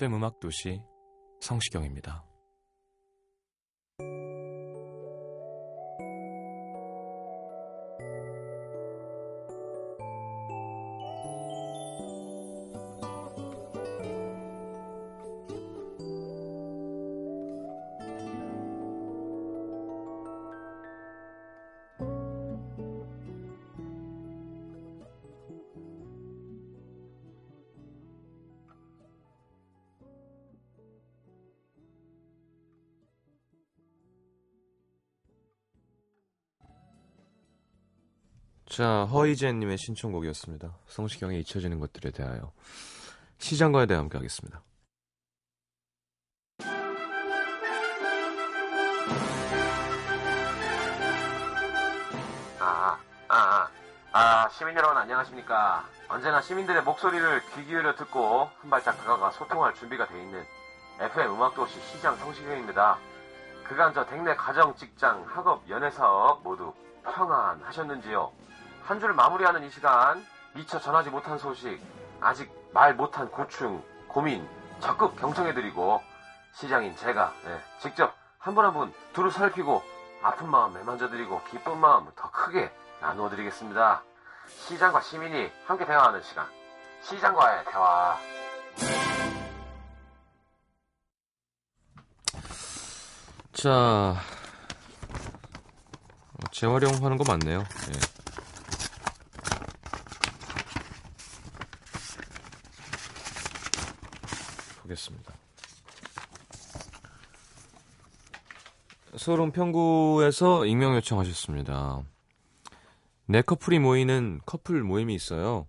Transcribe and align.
FM 0.00 0.14
음악 0.14 0.40
도시 0.40 0.80
성시경입니다. 1.40 2.29
자, 38.70 39.04
허이젠님의 39.06 39.78
신청곡이었습니다. 39.78 40.72
성시경의 40.86 41.40
잊혀지는 41.40 41.80
것들에 41.80 42.12
대하여 42.12 42.52
시장과에 43.38 43.86
대해 43.86 43.98
함께 43.98 44.16
하겠습니다. 44.16 44.62
아, 52.60 52.96
아, 53.26 53.28
아, 53.28 53.68
아, 54.12 54.48
시민 54.50 54.76
여러분 54.76 54.96
안녕하십니까. 54.96 55.84
언제나 56.08 56.40
시민들의 56.40 56.84
목소리를 56.84 57.42
귀 57.56 57.64
기울여 57.64 57.96
듣고 57.96 58.50
한 58.60 58.70
발짝 58.70 58.96
다가가 58.98 59.32
소통할 59.32 59.74
준비가 59.74 60.06
돼 60.06 60.22
있는 60.22 60.44
FM 61.00 61.32
음악도시 61.32 61.80
시장 61.90 62.16
성시경입니다. 62.18 62.98
그간 63.64 63.92
저 63.94 64.06
댁내 64.06 64.36
가정, 64.36 64.76
직장, 64.76 65.24
학업, 65.26 65.68
연애 65.68 65.90
사업 65.90 66.44
모두 66.44 66.72
평안하셨는지요? 67.02 68.30
한줄 68.90 69.12
마무리하는 69.12 69.62
이 69.62 69.70
시간 69.70 70.26
미처 70.52 70.80
전하지 70.80 71.10
못한 71.10 71.38
소식, 71.38 71.80
아직 72.20 72.50
말 72.72 72.92
못한 72.92 73.30
고충, 73.30 73.84
고민 74.08 74.48
적극 74.80 75.14
경청해드리고 75.14 76.02
시장인 76.52 76.96
제가 76.96 77.32
네, 77.44 77.60
직접 77.80 78.12
한 78.40 78.52
분 78.56 78.64
한 78.64 78.74
분 78.74 78.92
두루 79.12 79.30
살피고 79.30 79.84
아픈 80.24 80.50
마음 80.50 80.72
매만져드리고 80.74 81.40
기쁜 81.44 81.78
마음 81.78 82.10
더 82.16 82.32
크게 82.32 82.72
나누어드리겠습니다. 83.00 84.02
시장과 84.66 85.02
시민이 85.02 85.52
함께 85.66 85.86
대화하는 85.86 86.20
시간. 86.24 86.48
시장과의 87.02 87.66
대화. 87.66 88.18
자, 93.52 93.70
어, 93.70 94.16
재활용하는 96.50 97.16
거 97.18 97.24
맞네요. 97.26 97.58
예. 97.60 98.19
보겠습니다. 104.90 105.34
서울 109.16 109.40
은평구에서 109.40 110.66
익명 110.66 110.94
요청하셨습니다. 110.96 112.02
네 113.26 113.42
커플이 113.42 113.78
모이는 113.78 114.40
커플 114.46 114.82
모임이 114.82 115.14
있어요. 115.14 115.66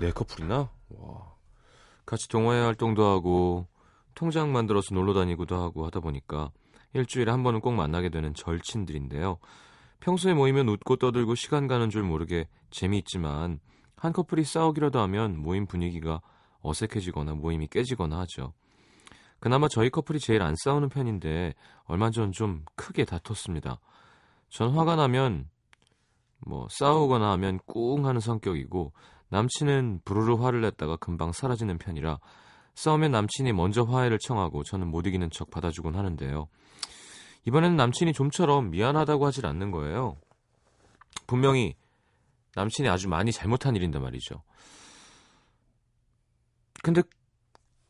네 0.00 0.10
커플이나? 0.10 0.70
와. 0.90 1.32
같이 2.04 2.28
동호회 2.28 2.60
활동도 2.60 3.04
하고 3.04 3.66
통장 4.14 4.52
만들어서 4.52 4.94
놀러 4.94 5.14
다니고도 5.14 5.60
하고 5.60 5.86
하다 5.86 6.00
보니까 6.00 6.50
일주일에 6.94 7.30
한 7.30 7.42
번은 7.42 7.60
꼭 7.60 7.72
만나게 7.72 8.08
되는 8.08 8.34
절친들인데요. 8.34 9.38
평소에 10.00 10.34
모이면 10.34 10.68
웃고 10.68 10.96
떠들고 10.96 11.36
시간 11.36 11.68
가는 11.68 11.88
줄 11.90 12.02
모르게 12.02 12.48
재미있지만 12.70 13.60
한 13.96 14.12
커플이 14.12 14.44
싸우기라도 14.44 14.98
하면 15.00 15.38
모임 15.38 15.66
분위기가 15.66 16.20
어색해지거나 16.62 17.34
모임이 17.34 17.68
깨지거나 17.68 18.20
하죠. 18.20 18.52
그나마 19.40 19.66
저희 19.68 19.90
커플이 19.90 20.20
제일 20.20 20.42
안 20.42 20.54
싸우는 20.56 20.88
편인데 20.88 21.54
얼마 21.84 22.10
전 22.10 22.30
좀 22.32 22.64
크게 22.76 23.04
다퉜습니다. 23.04 23.80
전 24.48 24.70
화가 24.70 24.96
나면 24.96 25.48
뭐 26.46 26.66
싸우거나 26.70 27.32
하면 27.32 27.58
꿍 27.66 28.06
하는 28.06 28.20
성격이고 28.20 28.92
남친은 29.28 30.02
부르르 30.04 30.34
화를 30.34 30.60
냈다가 30.60 30.96
금방 30.96 31.32
사라지는 31.32 31.78
편이라 31.78 32.18
싸우면 32.74 33.10
남친이 33.10 33.52
먼저 33.52 33.82
화해를 33.82 34.18
청하고 34.18 34.62
저는 34.62 34.88
못 34.88 35.06
이기는 35.06 35.28
척 35.30 35.50
받아주곤 35.50 35.94
하는데요. 35.94 36.48
이번에는 37.46 37.76
남친이 37.76 38.12
좀처럼 38.12 38.70
미안하다고 38.70 39.26
하질 39.26 39.46
않는 39.46 39.70
거예요. 39.72 40.16
분명히 41.26 41.74
남친이 42.54 42.88
아주 42.88 43.08
많이 43.08 43.32
잘못한 43.32 43.74
일인데 43.74 43.98
말이죠. 43.98 44.42
근데 46.82 47.02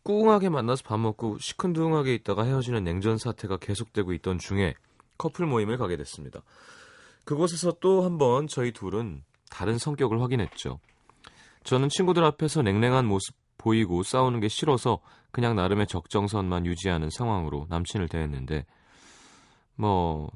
꿍하게 0.04 0.48
만나서 0.48 0.82
밥 0.84 0.98
먹고 0.98 1.38
시큰둥하게 1.38 2.14
있다가 2.14 2.44
헤어지는 2.44 2.84
냉전 2.84 3.18
사태가 3.18 3.58
계속되고 3.58 4.12
있던 4.14 4.38
중에 4.38 4.74
커플 5.18 5.46
모임을 5.46 5.78
가게 5.78 5.96
됐습니다. 5.96 6.42
그곳에서 7.24 7.72
또 7.80 8.02
한 8.04 8.18
번 8.18 8.48
저희 8.48 8.72
둘은 8.72 9.22
다른 9.50 9.78
성격을 9.78 10.20
확인했죠. 10.20 10.80
저는 11.64 11.88
친구들 11.88 12.24
앞에서 12.24 12.62
냉랭한 12.62 13.06
모습 13.06 13.36
보이고 13.58 14.02
싸우는 14.02 14.40
게 14.40 14.48
싫어서 14.48 14.98
그냥 15.30 15.54
나름의 15.54 15.86
적정선만 15.86 16.66
유지하는 16.66 17.08
상황으로 17.10 17.66
남친을 17.70 18.08
대했는데 18.08 18.66
뭐 19.76 20.28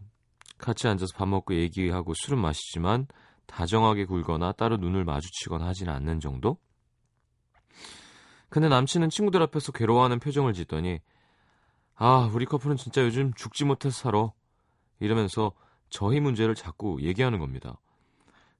같이 0.58 0.86
앉아서 0.86 1.12
밥 1.16 1.26
먹고 1.26 1.54
얘기하고 1.54 2.14
술은 2.14 2.38
마시지만 2.40 3.08
다정하게 3.46 4.04
굴거나 4.04 4.52
따로 4.52 4.76
눈을 4.76 5.04
마주치거나 5.04 5.66
하지는 5.66 5.92
않는 5.92 6.20
정도? 6.20 6.58
근데 8.56 8.70
남친은 8.70 9.10
친구들 9.10 9.42
앞에서 9.42 9.70
괴로워하는 9.70 10.18
표정을 10.18 10.54
짓더니 10.54 11.00
아 11.94 12.30
우리 12.32 12.46
커플은 12.46 12.78
진짜 12.78 13.02
요즘 13.02 13.34
죽지 13.34 13.66
못해서 13.66 13.94
살아 13.94 14.32
이러면서 14.98 15.52
저희 15.90 16.20
문제를 16.20 16.54
자꾸 16.54 16.96
얘기하는 17.02 17.38
겁니다. 17.38 17.78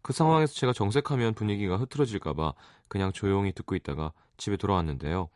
그 0.03 0.13
상황에서 0.13 0.53
제가 0.53 0.75
정색하면 0.75 1.33
분위기가 1.33 1.79
흐트러질까봐 1.79 2.53
그냥 2.89 3.11
조용히 3.11 3.53
듣고 3.53 3.75
있다가 3.75 4.13
집에 4.37 4.59
돌아왔는데요. 4.59 5.31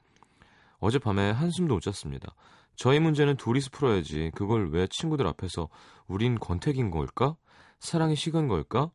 어젯밤에 0.78 1.30
한숨도 1.30 1.72
못 1.72 1.80
잤습니다. 1.80 2.34
저희 2.76 3.00
문제는 3.00 3.38
둘이서 3.38 3.70
풀어야지. 3.72 4.30
그걸 4.34 4.68
왜 4.72 4.86
친구들 4.88 5.26
앞에서 5.26 5.70
우린 6.06 6.38
권태기인 6.38 6.90
걸까? 6.90 7.34
사랑이 7.78 8.14
식은 8.14 8.48
걸까? 8.48 8.90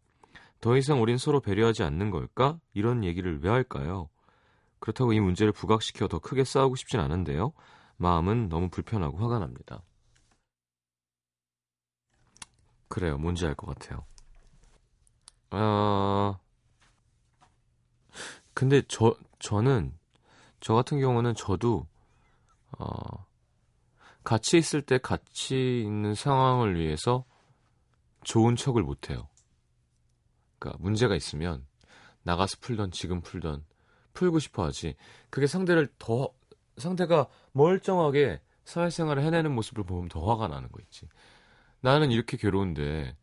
더 0.61 0.77
이상 0.77 1.01
우린 1.01 1.17
서로 1.17 1.39
배려하지 1.39 1.81
않는 1.81 2.11
걸까? 2.11 2.59
이런 2.75 3.03
얘기를 3.03 3.39
왜 3.41 3.49
할까요? 3.49 4.09
그렇다고 4.85 5.13
이 5.13 5.19
문제를 5.19 5.51
부각시켜 5.51 6.07
더 6.07 6.19
크게 6.19 6.43
싸우고 6.43 6.75
싶진 6.75 6.99
않은데요. 6.99 7.53
마음은 7.97 8.49
너무 8.49 8.69
불편하고 8.69 9.17
화가 9.17 9.39
납니다. 9.39 9.81
그래요. 12.87 13.17
뭔지 13.17 13.47
알 13.47 13.55
것 13.55 13.65
같아요. 13.67 14.05
아, 15.49 16.37
근데 18.53 18.83
저, 18.87 19.15
저는, 19.39 19.97
저 20.59 20.75
같은 20.75 20.99
경우는 20.99 21.33
저도, 21.33 21.87
어, 22.77 23.25
같이 24.23 24.57
있을 24.57 24.83
때 24.83 24.99
같이 24.99 25.81
있는 25.83 26.13
상황을 26.13 26.79
위해서 26.79 27.25
좋은 28.23 28.55
척을 28.55 28.83
못해요. 28.83 29.29
그러니까 30.59 30.83
문제가 30.83 31.15
있으면 31.15 31.65
나가서 32.23 32.57
풀던 32.61 32.91
지금 32.91 33.21
풀던 33.21 33.65
풀고 34.15 34.39
싶어 34.39 34.63
하지. 34.63 34.95
그게 35.29 35.45
상대를 35.45 35.93
더 35.99 36.33
상대가 36.77 37.27
멀쩡하게 37.51 38.41
사회생활을 38.63 39.21
해내는 39.23 39.53
모습을 39.53 39.83
보면 39.83 40.09
더 40.09 40.25
화가 40.25 40.47
나는 40.47 40.69
거 40.71 40.79
있지. 40.81 41.07
나는 41.81 42.09
이렇게 42.09 42.37
괴로운데 42.37 43.15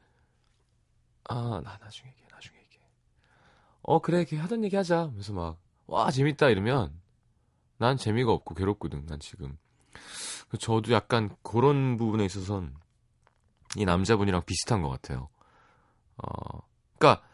아, 1.24 1.60
나 1.64 1.78
나중에 1.80 2.10
얘기해. 2.10 2.28
나중에 2.30 2.58
얘기해. 2.60 2.84
어, 3.82 3.98
그래. 3.98 4.18
이렇게 4.18 4.36
하던 4.36 4.64
얘기 4.64 4.76
하자. 4.76 5.10
그래서 5.12 5.32
막 5.32 5.58
와, 5.86 6.10
재밌다 6.10 6.48
이러면 6.48 6.98
난 7.78 7.96
재미가 7.96 8.32
없고 8.32 8.54
괴롭거든. 8.54 9.06
난 9.06 9.18
지금. 9.18 9.58
저도 10.58 10.92
약간 10.92 11.34
그런 11.42 11.96
부분에 11.96 12.24
있어서는 12.24 12.74
이 13.76 13.84
남자분이랑 13.84 14.44
비슷한 14.44 14.82
것 14.82 14.90
같아요. 14.90 15.28
어, 16.16 16.60
그러니까 16.98 17.24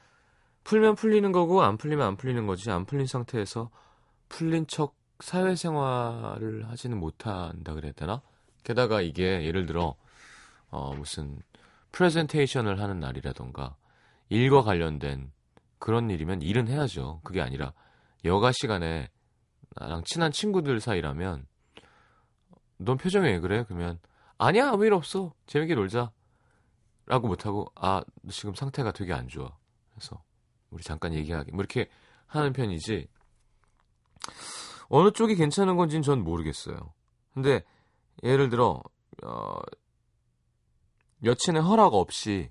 풀면 0.69 0.97
풀리는 0.97 1.33
거고 1.33 1.63
안 1.63 1.79
풀리면 1.79 2.07
안 2.07 2.17
풀리는 2.19 2.47
거지. 2.47 2.71
안 2.71 2.85
풀린 2.85 3.07
상태에서 3.07 3.71
풀린 4.29 4.67
척 4.67 4.95
사회생활을 5.21 6.69
하지는 6.69 6.99
못한다 6.99 7.73
그래야 7.73 7.93
되나? 7.93 8.21
게다가 8.65 9.01
이게 9.01 9.47
예를 9.47 9.65
들어 9.65 9.97
어, 10.69 10.93
무슨 10.93 11.41
프레젠테이션을 11.93 12.83
하는 12.83 13.01
날이라던가 13.01 13.77
일과 14.29 14.63
관련된 14.63 15.33
그런 15.79 16.11
일이면 16.11 16.43
일은 16.43 16.69
해야죠. 16.69 17.23
그게 17.25 17.41
아니라 17.41 17.73
여가 18.27 18.53
시간에 18.53 19.09
나랑 19.71 20.03
친한 20.05 20.31
친구들 20.33 20.81
사이라면 20.81 21.47
넌 22.77 22.99
표정이 22.99 23.27
왜 23.27 23.41
그래? 23.41 23.65
그러면 23.67 23.99
아니야 24.37 24.69
아무 24.69 24.85
일 24.85 24.93
없어 24.93 25.33
재밌게 25.47 25.77
놀자 25.77 26.13
라고 27.07 27.27
못하고 27.27 27.73
아 27.75 28.03
지금 28.29 28.55
상태가 28.55 28.93
되게 28.93 29.15
안 29.15 29.29
좋아 29.29 29.57
그래서 29.95 30.28
우리 30.71 30.83
잠깐 30.83 31.15
얘기하게 31.15 31.53
뭐 31.53 31.61
이렇게 31.61 31.89
하는 32.27 32.53
편이지 32.53 33.09
어느 34.89 35.11
쪽이 35.13 35.35
괜찮은 35.35 35.77
건지는 35.77 36.03
전 36.03 36.23
모르겠어요 36.23 36.93
근데 37.35 37.65
예를 38.23 38.49
들어 38.49 38.83
어, 39.23 39.59
여친의 41.25 41.63
허락 41.63 41.95
없이 41.95 42.51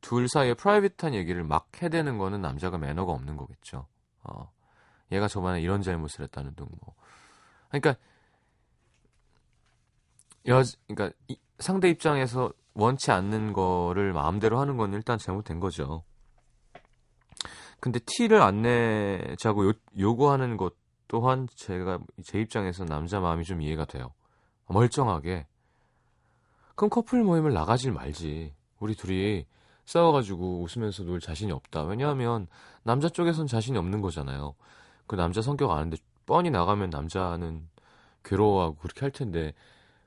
둘 0.00 0.28
사이에 0.28 0.54
프라이빗한 0.54 1.14
얘기를 1.14 1.44
막 1.44 1.70
해대는 1.82 2.18
거는 2.18 2.40
남자가 2.40 2.78
매너가 2.78 3.12
없는 3.12 3.36
거겠죠 3.36 3.86
어, 4.22 4.50
얘가 5.12 5.28
저번에 5.28 5.60
이런 5.60 5.82
잘못을 5.82 6.24
했다는 6.24 6.54
등 6.54 6.66
뭐. 6.80 6.94
그러니까 7.68 7.96
여 10.46 10.62
그러니까 10.86 11.16
이, 11.28 11.38
상대 11.58 11.88
입장에서 11.88 12.52
원치 12.74 13.10
않는 13.10 13.52
거를 13.52 14.12
마음대로 14.12 14.58
하는 14.58 14.76
건 14.76 14.92
일단 14.94 15.18
잘못된 15.18 15.60
거죠. 15.60 16.04
근데 17.80 17.98
티를 18.04 18.42
안 18.42 18.62
내자고 18.62 19.68
요, 19.68 19.72
요구하는 19.98 20.56
것 20.56 20.74
또한 21.08 21.48
제가 21.56 21.98
제 22.22 22.40
입장에서 22.40 22.84
남자 22.84 23.20
마음이 23.20 23.44
좀 23.44 23.62
이해가 23.62 23.86
돼요. 23.86 24.12
멀쩡하게. 24.66 25.46
그럼 26.76 26.90
커플 26.90 27.24
모임을 27.24 27.52
나가질 27.52 27.92
말지. 27.92 28.54
우리 28.78 28.94
둘이 28.94 29.44
싸워가지고 29.84 30.62
웃으면서 30.62 31.02
놀 31.02 31.20
자신이 31.20 31.50
없다. 31.52 31.82
왜냐하면 31.82 32.46
남자 32.82 33.08
쪽에선 33.08 33.46
자신이 33.46 33.76
없는 33.76 34.00
거잖아요. 34.00 34.54
그 35.06 35.16
남자 35.16 35.42
성격 35.42 35.72
아는데 35.72 35.96
뻔히 36.26 36.50
나가면 36.50 36.90
남자는 36.90 37.68
괴로워하고 38.24 38.76
그렇게 38.76 39.00
할 39.00 39.10
텐데 39.10 39.52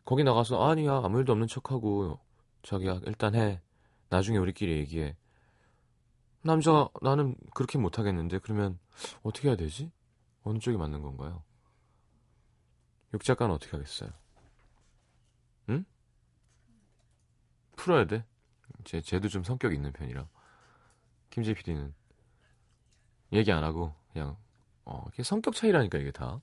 거기 0.06 0.24
나가서 0.24 0.70
아니야 0.70 1.02
아무 1.04 1.20
일도 1.20 1.34
없는 1.34 1.48
척하고 1.48 2.20
자기야 2.62 3.02
일단 3.06 3.36
해 3.36 3.62
나중에 4.10 4.38
우리끼리 4.38 4.78
얘기해 4.78 5.16
남자 6.44 6.90
나는 7.02 7.36
그렇게 7.54 7.78
못하겠는데 7.78 8.40
그러면 8.40 8.78
어떻게 9.24 9.48
해야 9.48 9.56
되지? 9.56 9.92
어느 10.44 10.60
쪽이 10.60 10.78
맞는 10.78 11.02
건가요? 11.02 11.44
육 13.14 13.24
작가는 13.24 13.54
어떻게 13.54 13.72
하겠어요? 13.78 14.10
응? 15.70 15.86
풀어야 17.76 18.06
돼? 18.06 18.26
제, 18.84 19.00
쟤도 19.00 19.30
좀 19.30 19.44
성격 19.44 19.74
있는 19.74 19.94
편이라. 19.94 20.28
김재 21.30 21.54
PD는? 21.54 21.94
얘기 23.32 23.52
안 23.52 23.64
하고 23.64 23.94
그냥 24.12 24.36
어 24.86 25.06
이게 25.14 25.24
성격 25.24 25.56
차이라니까 25.56 25.98
이게 25.98 26.12
다. 26.12 26.42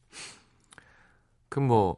그럼 1.49 1.69
뭐 1.69 1.97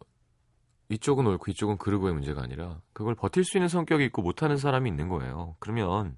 이쪽은 0.88 1.26
옳고 1.26 1.50
이쪽은 1.52 1.78
그르고의 1.78 2.14
문제가 2.14 2.42
아니라 2.42 2.80
그걸 2.92 3.14
버틸 3.14 3.44
수 3.44 3.56
있는 3.56 3.68
성격이 3.68 4.04
있고 4.06 4.22
못하는 4.22 4.56
사람이 4.56 4.90
있는 4.90 5.08
거예요. 5.08 5.56
그러면 5.60 6.16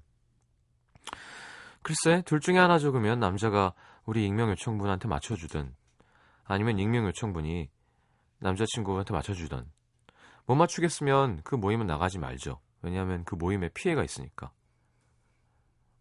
글쎄 1.85 2.23
둘 2.25 2.39
중에 2.39 2.57
하나 2.57 2.79
적으면 2.79 3.19
남자가 3.19 3.75
우리 4.05 4.25
익명 4.25 4.49
요청분한테 4.49 5.07
맞춰주든 5.07 5.75
아니면 6.43 6.79
익명 6.79 7.05
요청분이 7.05 7.69
남자친구한테 8.39 9.13
맞춰주든 9.13 9.71
못 10.47 10.55
맞추겠으면 10.55 11.41
그 11.43 11.53
모임은 11.53 11.85
나가지 11.85 12.17
말죠. 12.17 12.59
왜냐하면 12.81 13.23
그 13.23 13.35
모임에 13.35 13.69
피해가 13.69 14.03
있으니까. 14.03 14.51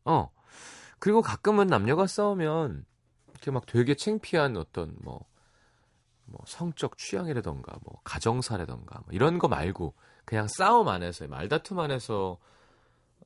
어 0.06 0.30
그리고 0.98 1.20
가끔은 1.20 1.66
남녀가 1.66 2.06
싸우면 2.06 2.86
이렇게 3.32 3.50
막 3.50 3.66
되게 3.66 3.94
창피한 3.94 4.56
어떤 4.56 4.96
뭐 5.02 5.34
뭐 6.26 6.40
성적 6.46 6.96
취향이라던가 6.98 7.78
뭐 7.84 8.00
가정사라던가 8.04 9.00
뭐 9.00 9.08
이런 9.12 9.38
거 9.38 9.48
말고 9.48 9.94
그냥 10.24 10.46
싸움 10.48 10.88
안에서 10.88 11.26
말다툼 11.28 11.78
안에서 11.78 12.38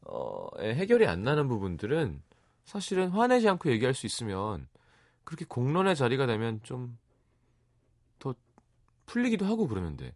어, 0.02 0.48
해결이 0.60 1.06
안 1.06 1.22
나는 1.22 1.48
부분들은 1.48 2.22
사실은 2.68 3.08
화내지 3.08 3.48
않고 3.48 3.70
얘기할 3.70 3.94
수 3.94 4.04
있으면 4.04 4.68
그렇게 5.24 5.46
공론의 5.46 5.96
자리가 5.96 6.26
되면 6.26 6.62
좀 6.62 6.98
더 8.18 8.34
풀리기도 9.06 9.46
하고 9.46 9.66
그러면 9.66 9.96
돼. 9.96 10.14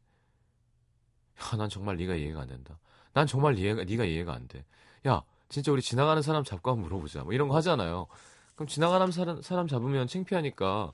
야, 1.40 1.56
난 1.56 1.70
정말 1.70 1.96
네가 1.96 2.14
이해가 2.14 2.42
안 2.42 2.48
된다. 2.48 2.78
난 3.14 3.26
정말 3.26 3.58
이해가 3.58 3.84
네가 3.84 4.04
이해가 4.04 4.34
안 4.34 4.48
돼. 4.48 4.66
야, 5.06 5.22
진짜 5.48 5.72
우리 5.72 5.80
지나가는 5.80 6.20
사람 6.20 6.44
잡고 6.44 6.70
한번 6.70 6.84
물어보자. 6.84 7.24
뭐 7.24 7.32
이런 7.32 7.48
거 7.48 7.56
하잖아요. 7.56 8.06
그럼 8.54 8.66
지나가는 8.66 9.10
사람, 9.10 9.40
사람 9.40 9.66
잡으면 9.66 10.06
창피하니까 10.06 10.92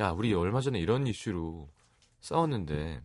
야, 0.00 0.10
우리 0.12 0.32
얼마 0.32 0.60
전에 0.62 0.78
이런 0.78 1.06
이슈로 1.06 1.68
싸웠는데 2.20 3.02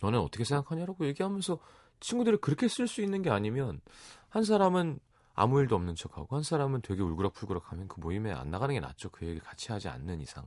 너는 0.00 0.18
어떻게 0.18 0.42
생각하냐라고 0.42 1.06
얘기하면서 1.06 1.58
친구들을 2.00 2.38
그렇게 2.38 2.66
쓸 2.66 2.88
수 2.88 3.02
있는 3.02 3.22
게 3.22 3.30
아니면 3.30 3.80
한 4.30 4.42
사람은 4.42 4.98
아무 5.34 5.60
일도 5.60 5.76
없는 5.76 5.94
척하고 5.94 6.36
한 6.36 6.42
사람은 6.42 6.82
되게 6.82 7.02
울그락불그락 7.02 7.72
하면 7.72 7.88
그 7.88 8.00
모임에 8.00 8.32
안 8.32 8.50
나가는 8.50 8.74
게 8.74 8.80
낫죠. 8.80 9.10
그 9.10 9.24
얘기를 9.26 9.42
같이 9.46 9.72
하지 9.72 9.88
않는 9.88 10.20
이상. 10.20 10.46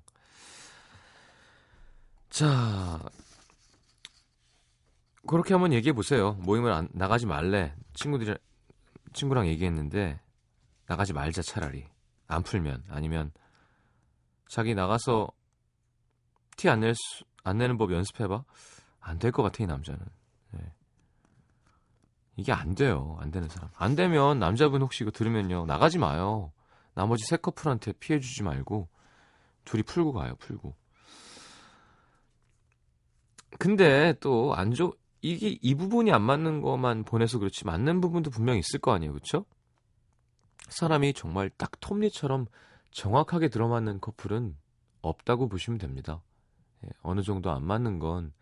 자, 2.30 3.00
그렇게 5.28 5.54
한번 5.54 5.74
얘기해 5.74 5.94
보세요. 5.94 6.34
모임을 6.34 6.72
안, 6.72 6.90
나가지 6.94 7.26
말래. 7.26 7.74
친구들이 7.94 8.36
친구랑 9.14 9.48
얘기했는데 9.48 10.20
나가지 10.88 11.14
말자 11.14 11.42
차라리. 11.42 11.88
안 12.28 12.44
풀면 12.44 12.84
아니면 12.90 13.32
자기 14.48 14.76
나가서 14.76 15.30
티 16.58 16.70
안낼 16.70 16.94
수, 16.96 17.24
안 17.44 17.58
내는 17.58 17.78
법 17.78 17.92
연습해봐. 17.92 18.44
안 19.02 19.20
될 19.20 19.32
것 19.32 19.44
같아, 19.44 19.64
이 19.64 19.68
남자는. 19.68 20.04
네. 22.36 22.42
이게 22.42 22.52
안 22.52 22.76
돼요. 22.76 23.18
안 23.20 23.32
되는 23.32 23.48
사람. 23.50 23.70
안 23.76 23.96
되면 23.96 24.40
남자분 24.40 24.82
혹시 24.82 25.04
이거 25.04 25.12
들으면요. 25.12 25.66
나가지 25.66 25.98
마요. 25.98 26.52
나머지 26.94 27.26
세 27.26 27.38
커플한테 27.38 27.94
피해 27.94 28.20
주지 28.20 28.44
말고 28.44 28.88
둘이 29.66 29.84
풀고 29.84 30.14
가요, 30.14 30.36
풀고. 30.40 30.76
근데 33.58 34.14
또 34.20 34.54
안 34.54 34.72
좋, 34.74 34.98
이게 35.22 35.58
이 35.62 35.76
부분이 35.76 36.12
안 36.12 36.22
맞는 36.22 36.62
것만 36.62 37.04
보내서 37.04 37.40
그렇지 37.40 37.66
맞는 37.66 38.02
부분도 38.02 38.30
분명히 38.30 38.60
있을 38.60 38.80
거 38.80 38.92
아니에요, 38.94 39.14
그렇죠? 39.14 39.46
사람이 40.70 41.14
정말 41.14 41.50
딱 41.50 41.72
톱니처럼 41.80 42.48
정확하게 42.92 43.50
들어맞는 43.50 44.02
커플은 44.02 44.56
없다고 45.02 45.48
보시면 45.48 45.78
됩니다. 45.80 46.22
예, 46.86 46.90
어느 47.02 47.22
정도 47.22 47.52
안 47.52 47.64
맞는 47.64 48.00
건 48.00 48.34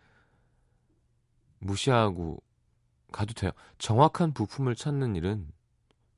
무시하고 1.60 2.42
가도 3.14 3.34
돼요. 3.34 3.52
정확한 3.78 4.34
부품을 4.34 4.76
찾는 4.76 5.16
일은 5.16 5.48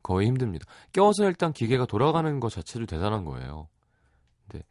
거의 0.02 0.28
힘듭니다. 0.28 0.66
껴서 0.92 1.26
일단 1.26 1.54
기계가 1.54 1.86
돌아가는 1.86 2.40
것 2.40 2.50
자체도 2.50 2.88
대단한 2.88 3.24
거예요. 3.26 3.68
근데 4.48 4.66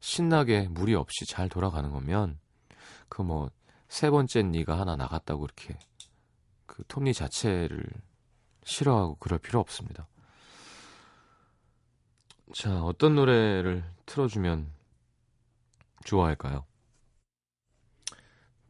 신나게 0.00 0.66
무리 0.68 0.96
없이 0.96 1.24
잘 1.26 1.48
돌아가는 1.48 1.88
거면 1.92 2.40
그 3.08 3.22
뭐 3.22 3.50
세 3.90 4.08
번째 4.08 4.44
니가 4.44 4.78
하나 4.78 4.94
나갔다고 4.94 5.44
이렇게 5.44 5.76
그 6.66 6.84
톱니 6.86 7.12
자체를 7.12 7.84
싫어하고 8.62 9.16
그럴 9.16 9.40
필요 9.40 9.58
없습니다. 9.58 10.06
자, 12.54 12.82
어떤 12.84 13.16
노래를 13.16 13.84
틀어주면 14.06 14.72
좋아할까요? 16.04 16.64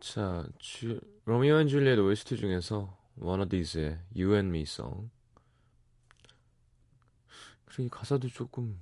자, 0.00 0.46
주, 0.58 0.98
Romeo 1.30 1.60
and 1.60 1.68
Juliet 1.68 1.96
OST 1.96 2.38
중에서 2.38 2.98
Wannadies의 3.20 4.00
You 4.16 4.34
and 4.34 4.48
Me 4.48 4.62
Song. 4.62 5.10
그리고 7.66 7.88
가사도 7.88 8.26
조금 8.26 8.80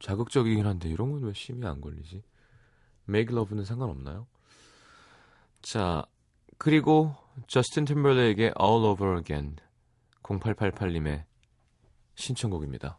자극적이긴 0.00 0.64
한데 0.64 0.88
이런 0.88 1.10
건 1.12 1.24
왜 1.24 1.34
심이 1.34 1.66
안 1.66 1.82
걸리지? 1.82 2.22
Make 3.06 3.36
Love는 3.36 3.66
상관없나요? 3.66 4.26
자, 5.60 6.06
그리고 6.56 7.14
저스틴 7.48 7.84
팀벌레이크의 7.84 8.54
All 8.58 8.82
Over 8.82 9.18
Again 9.18 9.56
0888님의 10.22 11.24
신청곡입니다. 12.14 12.98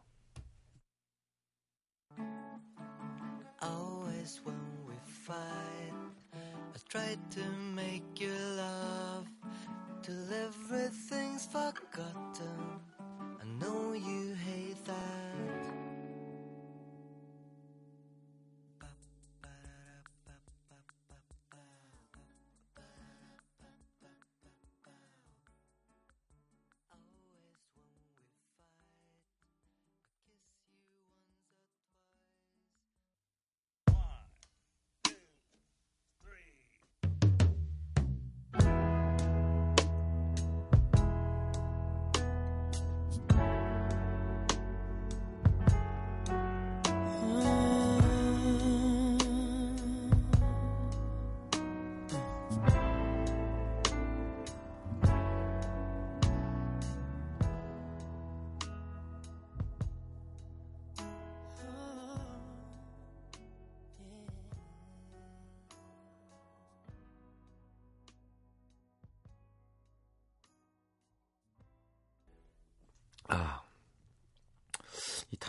Try 6.92 7.16
to 7.30 7.44
make 7.74 8.20
you 8.20 8.36
laugh 8.58 9.24
till 10.04 10.26
everything's 10.34 11.46
forgotten. 11.46 12.82
I 13.40 13.46
know 13.62 13.94
you 13.94 14.36
hate 14.36 14.84
that. 14.84 15.21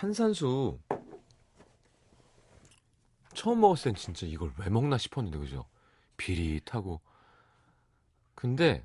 탄산수 0.03 0.81
처음 3.35 3.61
먹었을 3.61 3.93
땐 3.93 3.95
진짜 3.95 4.27
이걸 4.27 4.53
왜 4.59 4.69
먹나 4.69 4.99
싶었는데 4.99 5.39
그죠? 5.39 5.65
비릿하고 6.17 7.01
근데 8.35 8.85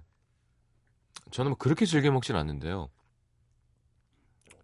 저는 1.32 1.50
뭐 1.52 1.58
그렇게 1.58 1.88
즐겨 1.88 2.12
먹진 2.12 2.36
않는데요. 2.36 2.92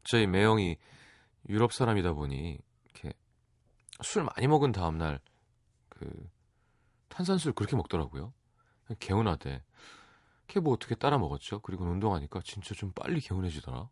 저희 0.03 0.27
매형이 0.27 0.77
유럽 1.49 1.73
사람이다 1.73 2.13
보니 2.13 2.59
이렇게 2.83 3.13
술 4.03 4.23
많이 4.23 4.47
먹은 4.47 4.71
다음 4.73 4.99
날 4.99 5.19
그 5.89 6.29
탄산수를 7.09 7.53
그렇게 7.53 7.75
먹더라고요. 7.75 8.31
개운하대. 8.99 9.63
걔 10.47 10.59
뭐 10.59 10.73
어떻게 10.73 10.93
따라 10.93 11.17
먹었죠? 11.17 11.61
그리고 11.61 11.85
운동하니까 11.85 12.41
진짜 12.43 12.75
좀 12.75 12.91
빨리 12.91 13.21
개운해지더라. 13.21 13.89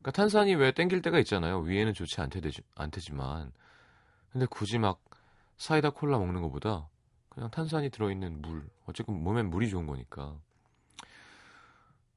그러니까 0.00 0.10
탄산이 0.12 0.54
왜 0.54 0.72
땡길 0.72 1.02
때가 1.02 1.18
있잖아요. 1.20 1.60
위에는 1.60 1.94
좋지 1.94 2.20
않대지, 2.20 2.62
않대지만. 2.74 3.52
근데 4.30 4.46
굳이 4.46 4.78
막 4.78 5.02
사이다 5.56 5.90
콜라 5.90 6.18
먹는 6.18 6.42
것보다 6.42 6.88
그냥 7.28 7.50
탄산이 7.50 7.90
들어있는 7.90 8.42
물. 8.42 8.68
어쨌든 8.86 9.22
몸엔 9.22 9.50
물이 9.50 9.68
좋은 9.70 9.86
거니까. 9.86 10.38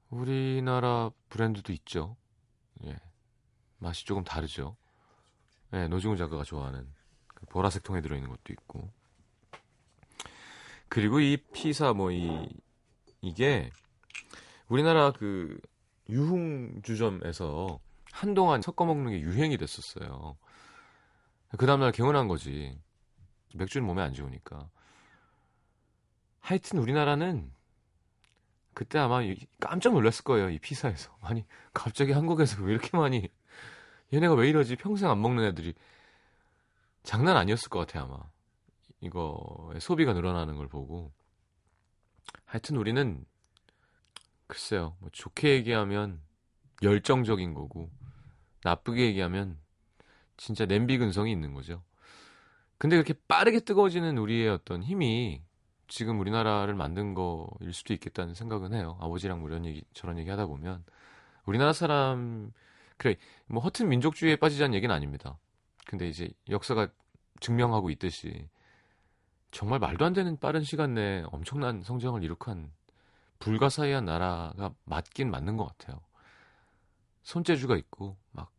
우리나라 0.09 1.11
브랜드도 1.29 1.71
있죠. 1.73 2.15
예. 2.85 2.97
맛이 3.77 4.05
조금 4.05 4.23
다르죠. 4.23 4.75
예, 5.73 5.87
노중훈 5.87 6.17
작가가 6.17 6.43
좋아하는 6.43 6.87
그 7.27 7.45
보라색 7.45 7.83
통에 7.83 8.01
들어있는 8.01 8.29
것도 8.29 8.53
있고. 8.53 8.91
그리고 10.89 11.19
이 11.19 11.37
피사 11.53 11.93
뭐 11.93 12.11
이 12.11 12.49
이게 13.21 13.69
우리나라 14.67 15.11
그 15.11 15.59
유흥주점에서 16.09 17.79
한동안 18.11 18.61
섞어 18.61 18.85
먹는 18.85 19.11
게 19.11 19.21
유행이 19.21 19.57
됐었어요. 19.57 20.37
그 21.57 21.65
다음날 21.65 21.91
개운한 21.91 22.27
거지. 22.27 22.77
맥주는 23.55 23.85
몸에 23.85 24.01
안 24.01 24.13
좋으니까. 24.13 24.69
하여튼 26.39 26.79
우리나라는 26.79 27.51
그때 28.73 28.97
아마 28.99 29.19
깜짝 29.59 29.93
놀랐을 29.93 30.23
거예요. 30.23 30.49
이 30.49 30.59
피사에서. 30.59 31.15
아니, 31.21 31.45
갑자기 31.73 32.11
한국에서 32.11 32.63
왜 32.63 32.71
이렇게 32.73 32.95
많이 32.97 33.29
얘네가 34.13 34.33
왜 34.33 34.49
이러지? 34.49 34.75
평생 34.75 35.09
안 35.09 35.21
먹는 35.21 35.43
애들이 35.45 35.73
장난 37.03 37.37
아니었을 37.37 37.69
것 37.69 37.79
같아 37.79 38.03
아마. 38.03 38.19
이거의 39.01 39.79
소비가 39.79 40.13
늘어나는 40.13 40.57
걸 40.57 40.67
보고 40.67 41.11
하여튼 42.45 42.75
우리는 42.75 43.25
글쎄요 44.49 44.95
뭐 44.99 45.09
좋게 45.11 45.51
얘기하면 45.51 46.19
열정적인 46.81 47.53
거고 47.53 47.91
나쁘게 48.63 49.05
얘기하면 49.05 49.57
진짜 50.37 50.65
냄비 50.65 50.97
근성이 50.97 51.31
있는 51.31 51.53
거죠. 51.53 51.83
근데 52.77 52.95
그렇게 52.95 53.13
빠르게 53.27 53.59
뜨거워지는 53.59 54.17
우리의 54.17 54.49
어떤 54.49 54.83
힘이 54.83 55.43
지금 55.87 56.19
우리나라를 56.19 56.73
만든 56.73 57.13
거일 57.13 57.73
수도 57.73 57.93
있겠다는 57.93 58.33
생각은 58.33 58.73
해요. 58.73 58.97
아버지랑 59.01 59.39
뭐 59.39 59.49
이런 59.49 59.65
얘기 59.65 59.83
저런 59.93 60.17
얘기 60.17 60.29
하다 60.29 60.47
보면 60.47 60.83
우리나라 61.45 61.71
사람 61.71 62.51
그래 62.97 63.17
뭐 63.47 63.61
허튼 63.61 63.87
민족주의에 63.87 64.35
빠지자는 64.37 64.73
얘기는 64.73 64.93
아닙니다. 64.93 65.37
근데 65.85 66.07
이제 66.07 66.29
역사가 66.49 66.87
증명하고 67.39 67.91
있듯이 67.91 68.49
정말 69.51 69.79
말도 69.79 70.05
안 70.05 70.13
되는 70.13 70.37
빠른 70.39 70.63
시간 70.63 70.95
내에 70.95 71.23
엄청난 71.31 71.81
성장을 71.83 72.23
이룩한 72.23 72.71
불가사의한 73.39 74.05
나라가 74.05 74.73
맞긴 74.85 75.31
맞는 75.31 75.57
것 75.57 75.65
같아요. 75.65 76.01
손재주가 77.23 77.77
있고 77.77 78.17
막 78.31 78.51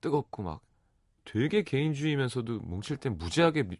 뜨겁고 0.00 0.42
막 0.42 0.60
되게 1.24 1.62
개인주의면서도 1.62 2.60
뭉칠 2.60 2.96
땐 2.96 3.18
무지하게 3.18 3.64
미, 3.64 3.76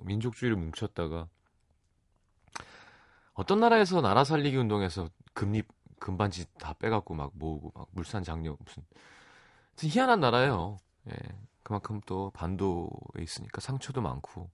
민족주의를 0.00 0.56
뭉쳤다가 0.56 1.28
어떤 3.34 3.60
나라에서 3.60 4.00
나라 4.00 4.24
살리기 4.24 4.56
운동에서 4.56 5.08
금리 5.32 5.62
금반지 5.98 6.46
다 6.58 6.74
빼갖고 6.74 7.14
막 7.14 7.30
모으고 7.34 7.72
막 7.74 7.88
물산 7.92 8.22
장려 8.22 8.56
무슨 8.64 8.82
희한한 9.78 10.20
나라예요. 10.20 10.78
예, 11.08 11.14
그만큼 11.62 12.00
또 12.06 12.30
반도에 12.30 13.22
있으니까 13.22 13.60
상처도 13.60 14.00
많고 14.00 14.50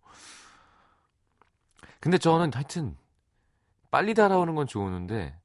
근데 2.00 2.18
저는 2.18 2.52
하여튼 2.52 2.96
빨리 3.92 4.14
달아오는 4.14 4.54
건 4.56 4.66
좋은데 4.66 5.38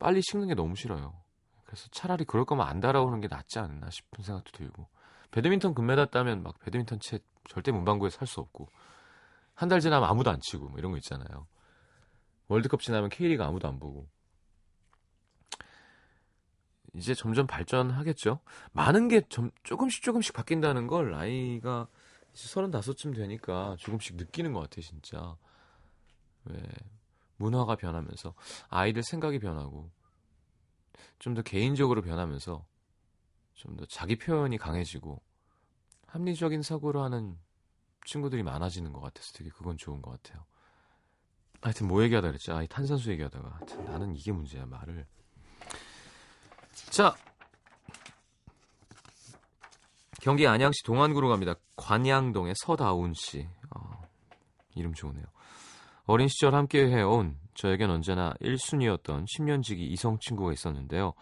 빨리 0.00 0.22
식는 0.22 0.48
게 0.48 0.54
너무 0.54 0.74
싫어요. 0.74 1.22
그래서 1.64 1.88
차라리 1.92 2.24
그럴 2.24 2.44
거면 2.44 2.66
안 2.66 2.80
달아오는 2.80 3.20
게 3.20 3.28
낫지 3.28 3.60
않나 3.60 3.90
싶은 3.90 4.24
생각도 4.24 4.50
들고 4.52 4.88
배드민턴 5.30 5.74
금메달 5.74 6.10
따면 6.10 6.42
막 6.42 6.58
배드민턴 6.60 6.98
채 7.00 7.20
절대 7.48 7.70
문방구에 7.72 8.10
살 8.10 8.26
수 8.26 8.40
없고 8.40 8.68
한 9.54 9.68
달 9.68 9.80
지나면 9.80 10.08
아무도 10.08 10.30
안 10.30 10.40
치고 10.40 10.70
뭐 10.70 10.78
이런 10.78 10.90
거 10.92 10.98
있잖아요. 10.98 11.46
월드컵 12.48 12.80
지나면 12.82 13.10
K리그 13.10 13.44
아무도 13.44 13.68
안 13.68 13.78
보고 13.78 14.08
이제 16.94 17.14
점점 17.14 17.46
발전하겠죠. 17.46 18.40
많은 18.72 19.08
게 19.08 19.22
점, 19.28 19.50
조금씩 19.62 20.02
조금씩 20.02 20.34
바뀐다는 20.34 20.86
걸 20.86 21.14
아이가 21.14 21.88
이제 22.32 22.48
서른다섯쯤 22.48 23.12
되니까 23.14 23.76
조금씩 23.78 24.16
느끼는 24.16 24.52
것 24.52 24.60
같아 24.60 24.80
진짜. 24.80 25.36
왜 26.44 26.62
문화가 27.42 27.74
변하면서 27.76 28.34
아이들 28.68 29.02
생각이 29.02 29.38
변하고 29.40 29.90
좀 31.18 31.34
더 31.34 31.42
개인적으로 31.42 32.02
변하면서 32.02 32.64
좀 33.54 33.76
더 33.76 33.84
자기 33.86 34.16
표현이 34.16 34.58
강해지고 34.58 35.20
합리적인 36.06 36.62
사고를 36.62 37.00
하는 37.00 37.38
친구들이 38.06 38.42
많아지는 38.42 38.92
것 38.92 39.00
같아서 39.00 39.32
되게 39.32 39.50
그건 39.50 39.76
좋은 39.76 40.02
것 40.02 40.10
같아요. 40.22 40.44
하여튼 41.60 41.86
뭐 41.86 42.02
얘기하다 42.02 42.28
그랬지? 42.28 42.50
아, 42.50 42.62
이 42.62 42.66
탄산수 42.66 43.10
얘기하다가 43.12 43.50
하여튼 43.50 43.84
나는 43.84 44.16
이게 44.16 44.32
문제야 44.32 44.66
말을. 44.66 45.06
자 46.90 47.14
경기 50.20 50.46
안양시 50.46 50.82
동안구로 50.84 51.28
갑니다. 51.28 51.54
관양동의 51.76 52.54
서다운 52.56 53.14
씨. 53.14 53.48
어, 53.70 54.02
이름 54.74 54.92
좋으네요. 54.94 55.24
어린 56.06 56.28
시절 56.28 56.54
함께 56.54 56.86
해온 56.88 57.38
저에겐 57.54 57.90
언제나 57.90 58.32
1순위였던 58.40 59.24
10년지기 59.26 59.78
이성 59.80 60.18
친구가 60.20 60.52
있었는데요. 60.52 61.12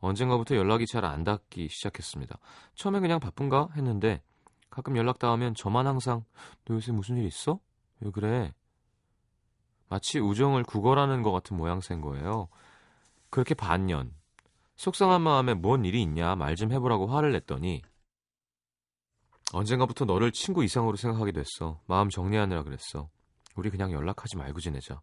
언젠가부터 0.00 0.54
연락이 0.56 0.86
잘 0.86 1.04
안 1.04 1.24
닿기 1.24 1.68
시작했습니다. 1.70 2.38
처음에 2.74 3.00
그냥 3.00 3.20
바쁜가 3.20 3.70
했는데 3.76 4.22
가끔 4.70 4.96
연락 4.96 5.18
닿으면 5.18 5.54
저만 5.54 5.86
항상 5.86 6.24
너 6.66 6.74
요새 6.74 6.92
무슨 6.92 7.16
일 7.16 7.24
있어? 7.26 7.58
왜 8.00 8.10
그래? 8.10 8.52
마치 9.88 10.18
우정을 10.20 10.64
구걸하는 10.64 11.22
것 11.22 11.32
같은 11.32 11.56
모양새인 11.56 12.00
거예요. 12.00 12.48
그렇게 13.30 13.54
반년. 13.54 14.14
속상한 14.76 15.22
마음에 15.22 15.54
뭔 15.54 15.84
일이 15.84 16.02
있냐 16.02 16.36
말 16.36 16.54
좀 16.54 16.70
해보라고 16.72 17.06
화를 17.08 17.32
냈더니 17.32 17.82
언젠가부터 19.52 20.04
너를 20.04 20.30
친구 20.30 20.62
이상으로 20.62 20.96
생각하게 20.96 21.32
됐어. 21.32 21.80
마음 21.86 22.10
정리하느라 22.10 22.62
그랬어. 22.62 23.08
우리 23.58 23.70
그냥 23.70 23.90
연락하지 23.90 24.36
말고 24.36 24.60
지내자. 24.60 25.00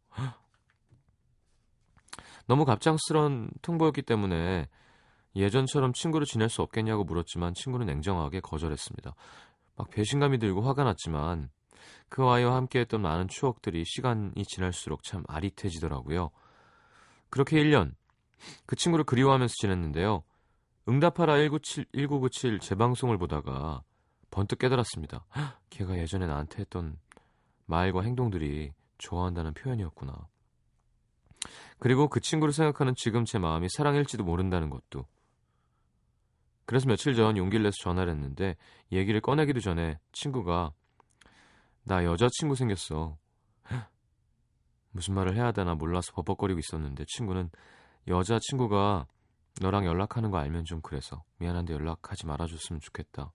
너무 2.48 2.64
갑작스런 2.64 3.50
통보였기 3.62 4.02
때문에 4.04 4.70
예전처럼 5.36 5.92
친구로 5.92 6.24
지낼 6.24 6.48
수 6.48 6.62
없겠냐고 6.62 7.04
물었지만 7.04 7.54
친구는 7.54 7.86
냉정하게 7.88 8.40
거절했습니다. 8.40 9.14
막 9.76 9.90
배신감이 9.90 10.38
들고 10.38 10.62
화가 10.62 10.86
났지만 10.86 11.50
그 12.08 12.26
아이와 12.26 12.56
함께했던 12.56 13.02
많은 13.02 13.28
추억들이 13.28 13.84
시간이 13.86 14.42
지날수록 14.46 15.04
참 15.04 15.24
아릿해지더라고요. 15.28 16.32
그렇게 17.30 17.62
1년 17.62 17.94
그 18.66 18.78
친구를 18.78 19.04
그리워하면서 19.04 19.54
지냈는데요. 19.60 20.24
응답하라 20.88 21.36
197, 21.36 21.88
1997 21.94 22.60
재방송을 22.60 23.18
보다가 23.18 23.84
번뜩 24.32 24.60
깨달았습니다. 24.60 25.26
헉, 25.36 25.60
걔가 25.70 25.98
예전에 25.98 26.26
나한테 26.28 26.60
했던 26.60 26.98
말과 27.66 28.02
행동들이 28.02 28.72
좋아한다는 28.98 29.54
표현이었구나. 29.54 30.28
그리고 31.80 32.08
그 32.08 32.20
친구를 32.20 32.54
생각하는 32.54 32.96
지금 32.96 33.26
제 33.26 33.38
마음이 33.38 33.68
사랑일지도 33.70 34.24
모른다는 34.24 34.70
것도. 34.70 35.06
그래서 36.66 36.88
며칠 36.88 37.14
전 37.14 37.38
용기를 37.38 37.64
내서 37.64 37.76
전화를 37.82 38.12
했는데 38.14 38.56
얘기를 38.92 39.22
꺼내기도 39.22 39.60
전에 39.60 40.00
친구가 40.14 40.74
나 41.84 42.04
여자친구 42.04 42.56
생겼어. 42.56 43.18
무슨 44.92 45.14
말을 45.14 45.36
해야 45.36 45.52
되나 45.52 45.76
몰라서 45.76 46.12
버벅거리고 46.14 46.60
있었는데 46.60 47.06
친구는 47.08 47.52
여자친구가 48.08 49.06
너랑 49.62 49.86
연락하는 49.86 50.32
거 50.32 50.38
알면 50.38 50.66
좀 50.66 50.82
그래서 50.82 51.24
미안한데 51.38 51.74
연락하지 51.74 52.26
말아줬으면 52.26 52.80
좋겠다. 52.80 53.32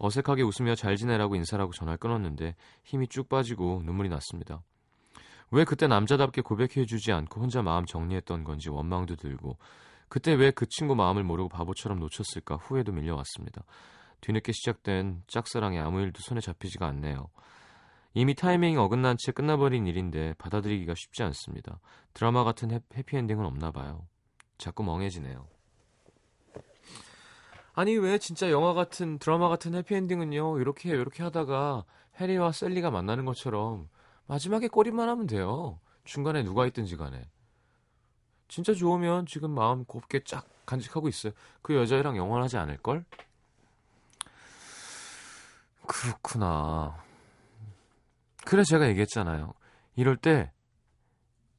어색하게 0.00 0.42
웃으며 0.42 0.74
잘 0.74 0.96
지내라고 0.96 1.36
인사라고 1.36 1.72
전화를 1.72 1.98
끊었는데 1.98 2.56
힘이 2.84 3.06
쭉 3.06 3.28
빠지고 3.28 3.82
눈물이 3.84 4.08
났습니다. 4.08 4.62
왜 5.50 5.64
그때 5.64 5.86
남자답게 5.86 6.42
고백해주지 6.42 7.12
않고 7.12 7.40
혼자 7.40 7.60
마음 7.62 7.84
정리했던 7.84 8.44
건지 8.44 8.70
원망도 8.70 9.16
들고 9.16 9.58
그때 10.08 10.32
왜 10.32 10.50
그 10.50 10.66
친구 10.66 10.94
마음을 10.94 11.22
모르고 11.22 11.48
바보처럼 11.48 12.00
놓쳤을까 12.00 12.56
후회도 12.56 12.92
밀려왔습니다. 12.92 13.62
뒤늦게 14.20 14.52
시작된 14.52 15.22
짝사랑에 15.26 15.78
아무 15.78 16.00
일도 16.00 16.20
손에 16.20 16.40
잡히지가 16.40 16.86
않네요. 16.88 17.28
이미 18.14 18.34
타이밍이 18.34 18.76
어긋난 18.76 19.16
채 19.18 19.32
끝나버린 19.32 19.86
일인데 19.86 20.34
받아들이기가 20.38 20.94
쉽지 20.96 21.22
않습니다. 21.22 21.78
드라마 22.12 22.42
같은 22.42 22.70
해, 22.70 22.80
해피엔딩은 22.96 23.44
없나 23.44 23.70
봐요. 23.70 24.06
자꾸 24.58 24.82
멍해지네요. 24.82 25.46
아니 27.80 27.96
왜 27.96 28.18
진짜 28.18 28.50
영화 28.50 28.74
같은 28.74 29.18
드라마 29.18 29.48
같은 29.48 29.74
해피엔딩은요 29.74 30.60
이렇게 30.60 30.90
이렇게 30.90 31.22
하다가 31.22 31.86
해리와 32.20 32.52
셀리가 32.52 32.90
만나는 32.90 33.24
것처럼 33.24 33.88
마지막에 34.26 34.68
꼬리만 34.68 35.08
하면 35.08 35.26
돼요. 35.26 35.80
중간에 36.04 36.42
누가 36.42 36.66
있든지 36.66 36.98
간에. 36.98 37.26
진짜 38.48 38.74
좋으면 38.74 39.24
지금 39.24 39.52
마음 39.52 39.86
곱게 39.86 40.24
쫙 40.24 40.44
간직하고 40.66 41.08
있어요. 41.08 41.32
그 41.62 41.74
여자애랑 41.74 42.18
영원하지 42.18 42.58
않을걸? 42.58 43.02
그렇구나. 45.86 47.02
그래 48.44 48.62
제가 48.62 48.90
얘기했잖아요. 48.90 49.54
이럴 49.96 50.18
때 50.18 50.52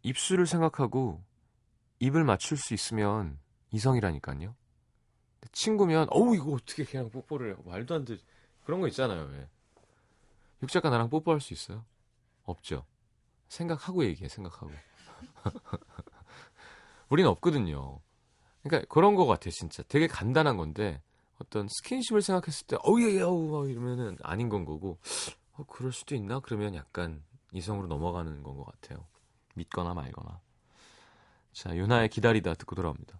입술을 0.03 0.45
생각하고 0.45 1.23
입을 1.97 2.23
맞출 2.25 2.57
수 2.57 2.75
있으면 2.75 3.39
이성이라니까요. 3.71 4.60
친구면 5.51 6.07
어우 6.11 6.35
이거 6.35 6.51
어떻게 6.53 6.83
그냥 6.85 7.09
뽀뽀를 7.09 7.53
해. 7.53 7.57
말도 7.65 7.95
안 7.95 8.05
돼. 8.05 8.17
그런 8.65 8.81
거 8.81 8.87
있잖아요. 8.87 9.27
왜. 9.31 9.47
육작가 10.63 10.89
나랑 10.89 11.09
뽀뽀할 11.09 11.41
수 11.41 11.53
있어요? 11.53 11.83
없죠. 12.43 12.85
생각하고 13.49 14.05
얘기해. 14.05 14.29
생각하고. 14.29 14.71
우린 17.09 17.25
없거든요. 17.27 17.99
그러니까 18.63 18.87
그런 18.93 19.15
거 19.15 19.25
같아 19.25 19.49
진짜. 19.49 19.83
되게 19.87 20.07
간단한 20.07 20.57
건데 20.57 21.01
어떤 21.39 21.67
스킨십을 21.67 22.21
생각했을 22.21 22.67
때 22.67 22.77
어우 22.83 23.01
예 23.01 23.21
어우 23.21 23.67
이러면은 23.69 24.17
아닌 24.21 24.47
건 24.49 24.63
거고 24.65 24.99
어, 25.53 25.63
그럴 25.65 25.91
수도 25.91 26.15
있나? 26.15 26.39
그러면 26.39 26.75
약간 26.75 27.23
이성으로 27.51 27.87
넘어가는 27.87 28.43
건 28.43 28.55
것 28.55 28.65
같아요. 28.65 29.05
믿거나 29.55 29.93
말거나. 29.93 30.39
자, 31.53 31.75
유나의 31.75 32.07
기다리다 32.09 32.53
듣고 32.53 32.75
돌아옵니다. 32.75 33.19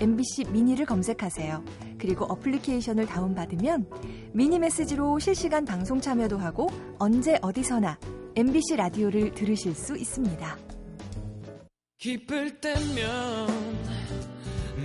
MBC 0.00 0.44
미니를 0.50 0.86
검색하세요. 0.86 1.64
그리고 1.98 2.24
어플리케이션을 2.26 3.06
다운받으면 3.06 3.86
미니 4.32 4.58
메시지로 4.58 5.18
실시간 5.18 5.64
방송 5.64 6.00
참여도 6.00 6.38
하고 6.38 6.68
언제 6.98 7.38
어디서나 7.42 7.98
MBC 8.34 8.76
라디오를 8.76 9.32
들으실 9.34 9.74
수 9.74 9.96
있습니다. 9.96 10.58
기쁠 11.98 12.60
때면 12.60 13.46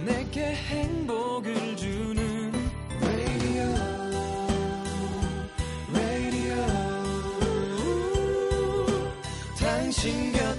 내게 0.06 0.56
행복을 0.56 1.76
주는 1.76 2.52
radio 3.02 3.76
당신 9.60 10.32
곁 10.32 10.51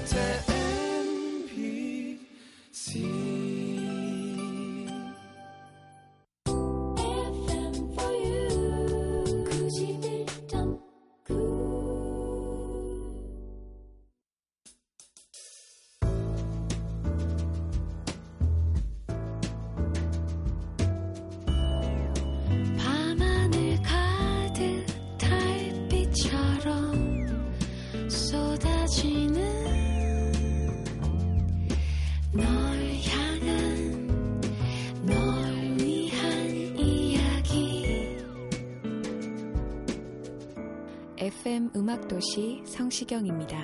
음악도시 41.75 42.63
성시경입니다. 42.67 43.57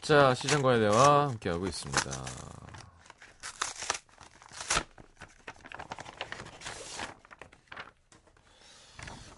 자, 0.00 0.34
시장과의 0.34 0.80
대화 0.80 1.28
함께하고 1.28 1.66
있습니다. 1.66 2.10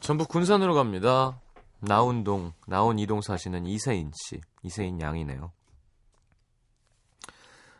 전북 0.00 0.28
군산으로 0.28 0.74
갑니다. 0.74 1.40
나운동, 1.80 2.52
나운이동 2.66 3.20
사시는 3.20 3.66
이세인 3.66 4.12
씨, 4.14 4.40
이세인 4.62 5.00
양이네요. 5.00 5.52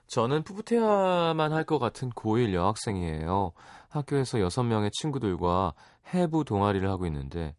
저는 0.09 0.43
푸푸테야만 0.43 1.53
할 1.53 1.65
것 1.65 1.79
같은 1.79 2.11
고1 2.11 2.55
여학생이에요. 2.55 3.53
학교에서 3.91 4.39
6명의 4.39 4.91
친구들과 4.93 5.75
해부 6.15 6.45
동아리를 6.45 6.89
하고 6.89 7.07
있는데 7.07 7.55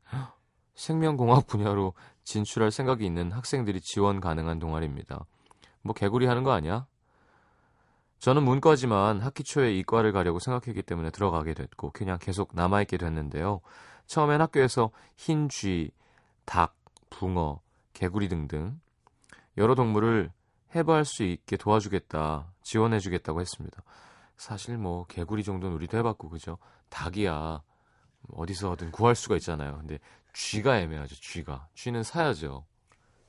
생명공학 0.74 1.46
분야로 1.46 1.94
진출할 2.24 2.72
생각이 2.72 3.06
있는 3.06 3.32
학생들이 3.32 3.82
지원 3.82 4.20
가능한 4.20 4.58
동아리입니다. 4.58 5.26
뭐 5.84 5.94
개구리 5.94 6.26
하는 6.26 6.44
거 6.44 6.52
아니야? 6.52 6.88
저는 8.18 8.44
문과지만 8.44 9.22
학기 9.22 9.44
초에 9.44 9.74
이과를 9.78 10.12
가려고 10.12 10.40
생각했기 10.40 10.82
때문에 10.82 11.12
들어가게 11.12 11.54
됐고 11.54 11.92
그냥 11.92 12.18
계속 12.20 12.50
남아있게 12.54 12.98
됐는데요. 12.98 13.62
처음엔 14.08 14.42
학교에서 14.42 14.90
흰 15.16 15.50
쥐, 15.50 15.92
닭, 16.46 16.76
붕어, 17.12 17.62
개구리 17.94 18.28
등등 18.28 18.80
여러 19.58 19.76
동물을 19.76 20.32
해부할 20.76 21.06
수 21.06 21.24
있게 21.24 21.58
도와주겠다, 21.58 22.52
지원해주겠다고 22.62 23.42
했습니다. 23.42 23.84
사실 24.38 24.78
뭐 24.78 25.06
개구리 25.08 25.44
정도는 25.44 25.76
우리도 25.76 25.98
해봤고 25.98 26.30
그죠? 26.30 26.58
닭이야 26.90 27.62
어디서든 28.34 28.92
구할 28.92 29.16
수가 29.16 29.36
있잖아요. 29.36 29.78
근데 29.78 30.00
쥐가 30.34 30.80
애매하죠. 30.80 31.16
쥐가 31.16 31.68
쥐는 31.76 32.04
사야죠. 32.04 32.66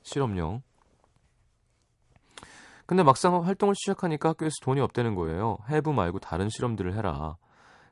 실험용. 0.03 0.61
근데 2.85 3.03
막상 3.03 3.45
활동을 3.45 3.73
시작하니까 3.75 4.29
학교에서 4.29 4.55
돈이 4.63 4.81
없다는 4.81 5.15
거예요. 5.15 5.57
해부 5.69 5.93
말고 5.93 6.19
다른 6.19 6.49
실험들을 6.49 6.93
해라. 6.93 7.37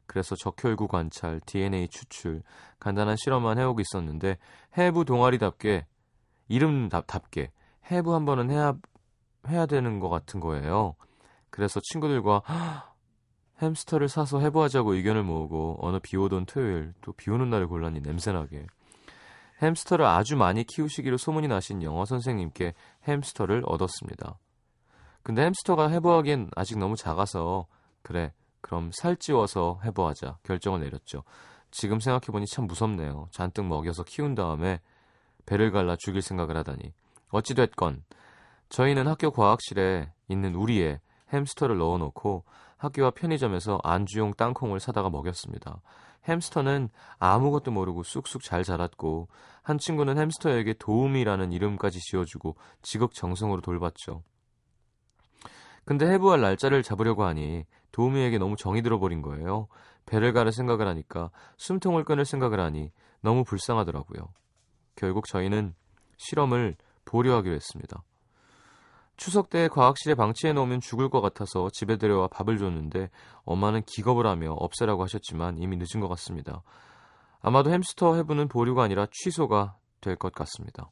그래서 0.05 0.35
적혈구 0.35 0.87
관찰, 0.87 1.39
DNA 1.45 1.87
추출, 1.87 2.41
간단한 2.79 3.15
실험만 3.17 3.59
해오고 3.59 3.79
있었는데 3.81 4.37
해부 4.77 5.05
동아리답게 5.05 5.85
이름답게 6.47 7.51
해부 7.91 8.13
한 8.13 8.25
번은 8.25 8.49
해야 8.49 8.73
해야 9.47 9.65
되는 9.65 9.99
것 9.99 10.09
같은 10.09 10.39
거예요. 10.39 10.95
그래서 11.49 11.79
친구들과 11.91 12.41
햄스터를 13.61 14.07
사서 14.07 14.39
해부하자고 14.39 14.93
의견을 14.93 15.23
모으고 15.23 15.77
어느 15.81 15.99
비 15.99 16.17
오던 16.17 16.45
토요일 16.45 16.93
또 17.01 17.11
비 17.13 17.29
오는 17.29 17.49
날을 17.49 17.67
골라니 17.67 17.99
냄새나게 18.01 18.65
햄스터를 19.61 20.05
아주 20.05 20.37
많이 20.37 20.63
키우시기로 20.63 21.17
소문이 21.17 21.47
나신 21.49 21.83
영어 21.83 22.05
선생님께 22.05 22.73
햄스터를 23.07 23.63
얻었습니다. 23.65 24.37
근데 25.21 25.43
햄스터가 25.43 25.89
해부하기엔 25.89 26.51
아직 26.55 26.77
너무 26.77 26.95
작아서 26.95 27.67
그래 28.01 28.31
그럼 28.61 28.91
살찌워서 28.93 29.81
해부하자 29.83 30.37
결정을 30.43 30.79
내렸죠. 30.81 31.23
지금 31.71 31.99
생각해보니 31.99 32.45
참 32.47 32.67
무섭네요. 32.67 33.27
잔뜩 33.31 33.65
먹여서 33.65 34.03
키운 34.03 34.33
다음에 34.35 34.79
배를 35.45 35.71
갈라 35.71 35.95
죽일 35.99 36.21
생각을 36.21 36.55
하다니. 36.57 36.93
어찌됐건 37.29 38.03
저희는 38.69 39.07
학교 39.07 39.31
과학실에 39.31 40.11
있는 40.27 40.55
우리의 40.55 40.99
햄스터를 41.33 41.77
넣어놓고 41.77 42.45
학교와 42.77 43.11
편의점에서 43.11 43.79
안주용 43.83 44.33
땅콩을 44.35 44.79
사다가 44.79 45.09
먹였습니다. 45.09 45.81
햄스터는 46.27 46.89
아무것도 47.17 47.71
모르고 47.71 48.03
쑥쑥 48.03 48.43
잘 48.43 48.63
자랐고 48.63 49.27
한 49.63 49.77
친구는 49.77 50.17
햄스터에게 50.17 50.75
도움이라는 50.79 51.51
이름까지 51.51 51.99
지어주고 51.99 52.55
지극정성으로 52.81 53.61
돌봤죠. 53.61 54.23
근데 55.85 56.05
해부할 56.07 56.41
날짜를 56.41 56.83
잡으려고 56.83 57.23
하니 57.23 57.65
도우미에게 57.91 58.37
너무 58.37 58.55
정이 58.55 58.83
들어버린 58.83 59.21
거예요. 59.23 59.67
배를 60.05 60.33
가를 60.33 60.51
생각을 60.51 60.87
하니까 60.87 61.31
숨통을 61.57 62.03
끊을 62.03 62.25
생각을 62.25 62.59
하니 62.59 62.91
너무 63.21 63.43
불쌍하더라고요. 63.43 64.27
결국 64.95 65.25
저희는 65.25 65.73
실험을 66.17 66.75
보류하기로 67.05 67.55
했습니다. 67.55 68.03
추석 69.19 69.49
때 69.49 69.67
과학실에 69.67 70.15
방치해 70.15 70.53
놓으면 70.53 70.79
죽을 70.79 71.09
것 71.09 71.19
같아서 71.19 71.69
집에 71.73 71.97
데려와 71.97 72.29
밥을 72.29 72.57
줬는데 72.57 73.09
엄마는 73.43 73.83
기겁을 73.83 74.25
하며 74.25 74.53
없애라고 74.53 75.03
하셨지만 75.03 75.57
이미 75.57 75.75
늦은 75.75 75.99
것 75.99 76.07
같습니다. 76.07 76.63
아마도 77.41 77.69
햄스터 77.69 78.15
해부는 78.15 78.47
보류가 78.47 78.81
아니라 78.83 79.07
취소가 79.11 79.75
될 79.99 80.15
것 80.15 80.31
같습니다. 80.33 80.89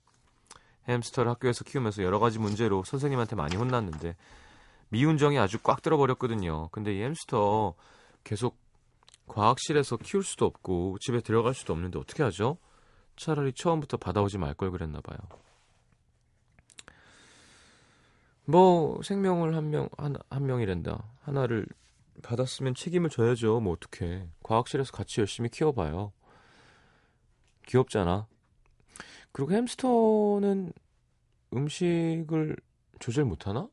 햄스터를 0.89 1.31
학교에서 1.31 1.63
키우면서 1.63 2.03
여러 2.03 2.19
가지 2.19 2.37
문제로 2.37 2.83
선생님한테 2.83 3.37
많이 3.37 3.55
혼났는데 3.55 4.17
미운정이 4.89 5.39
아주 5.39 5.57
꽉 5.63 5.81
들어버렸거든요. 5.81 6.67
근데 6.73 6.93
이 6.97 7.01
햄스터 7.03 7.75
계속 8.25 8.57
과학실에서 9.27 9.95
키울 9.97 10.23
수도 10.23 10.45
없고 10.45 10.97
집에 10.99 11.21
들어갈 11.21 11.53
수도 11.53 11.71
없는데 11.71 11.97
어떻게 11.97 12.23
하죠? 12.23 12.57
차라리 13.15 13.53
처음부터 13.53 13.95
받아오지 13.95 14.37
말 14.37 14.53
걸 14.53 14.71
그랬나 14.71 14.99
봐요. 14.99 15.17
뭐 18.47 19.01
생명을 19.03 19.55
한 19.55 19.65
명 19.71 19.89
한 19.97 20.15
한 20.29 20.45
명이란다. 20.45 21.03
하나를 21.23 21.67
받았으면 22.23 22.75
책임을 22.75 23.09
져야죠. 23.09 23.59
뭐 23.59 23.73
어떻게? 23.73 24.27
과학실에서 24.43 24.91
같이 24.91 25.19
열심히 25.19 25.49
키워봐요. 25.49 26.13
귀엽잖아. 27.67 28.27
그리고 29.31 29.51
햄스터는 29.51 30.73
음식을 31.53 32.55
조절 32.99 33.25
못하나? 33.25 33.69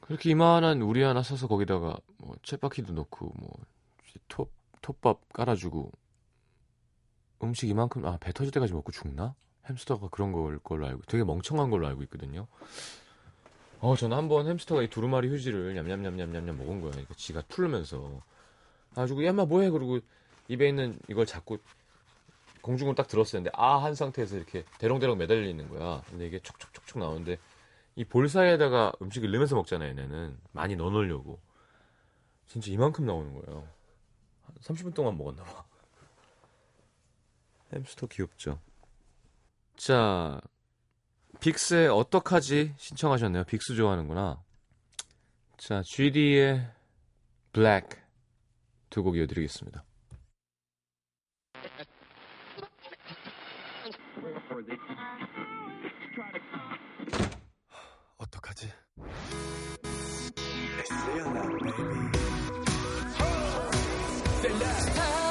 그렇게 0.00 0.30
이만한 0.30 0.82
우리 0.82 1.02
하나 1.02 1.22
사서 1.22 1.48
거기다가 1.48 1.96
뭐 2.18 2.36
쳇바퀴도 2.42 2.92
넣고 2.92 3.32
뭐 3.38 3.50
톱, 4.28 4.50
톱밥 4.82 5.32
깔아주고 5.32 5.90
음식 7.42 7.68
이만큼 7.68 8.04
아 8.06 8.16
배 8.18 8.32
터질 8.32 8.52
때까지 8.52 8.72
먹고 8.72 8.92
죽나? 8.92 9.34
햄스터가 9.68 10.08
그런 10.08 10.32
걸 10.32 10.58
걸로 10.58 10.86
알고 10.86 11.02
되게 11.02 11.24
멍청한 11.24 11.70
걸로 11.70 11.86
알고 11.86 12.02
있거든요. 12.04 12.46
어 13.80 13.96
저는 13.96 14.16
한 14.16 14.28
번 14.28 14.46
햄스터가 14.46 14.82
이 14.82 14.88
두루마리 14.88 15.28
휴지를 15.28 15.74
냠냠냠냠냠냠 15.74 16.56
먹은 16.56 16.80
거예요. 16.80 16.90
그러니까 16.92 17.14
지가 17.14 17.42
풀르면서 17.48 18.20
아주고 18.96 19.24
야마 19.24 19.46
뭐해 19.46 19.70
그러고 19.70 19.98
입에 20.48 20.68
있는 20.68 20.98
이걸 21.08 21.26
잡고 21.26 21.58
공중을 22.62 22.94
딱 22.94 23.08
들었었는데 23.08 23.50
아 23.54 23.78
한 23.82 23.94
상태에서 23.94 24.36
이렇게 24.36 24.64
대롱대롱 24.78 25.18
매달려 25.18 25.46
있는 25.48 25.68
거야. 25.68 26.02
근데 26.10 26.26
이게 26.26 26.38
촉촉촉촉 26.40 26.98
나오는데 26.98 27.38
이 27.96 28.04
볼 28.04 28.28
사이에다가 28.28 28.92
음식을 29.02 29.30
넣으면서 29.30 29.54
먹잖아요. 29.56 29.90
얘네는 29.90 30.38
많이 30.52 30.76
넣어놓으려고 30.76 31.40
진짜 32.46 32.70
이만큼 32.70 33.04
나오는 33.06 33.32
거예요. 33.34 33.66
한 34.44 34.54
30분 34.60 34.94
동안 34.94 35.16
먹었나 35.18 35.42
봐. 35.44 35.64
햄스터 37.74 38.06
귀엽죠. 38.08 38.58
자, 39.76 40.40
빅스의 41.40 41.88
어떡하지 41.88 42.74
신청하셨네요. 42.76 43.44
빅스 43.44 43.74
좋아하는구나. 43.74 44.42
자, 45.56 45.82
GD의 45.84 46.70
Black 47.52 48.00
두곡 48.90 49.16
이어드리겠습니다. 49.16 49.84
어떡하지? 58.18 58.72
거 64.42 65.21